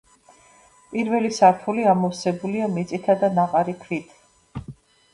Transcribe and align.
პირველი 0.93 1.31
სართული 1.35 1.87
ამოვსებულია 1.93 2.73
მიწითა 2.75 3.19
და 3.27 3.33
ნაყარი 3.39 3.81
ქვით. 3.87 4.21